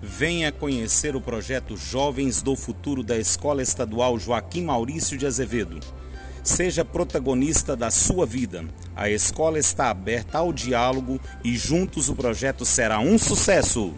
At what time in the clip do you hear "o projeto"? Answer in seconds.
1.16-1.76, 12.08-12.64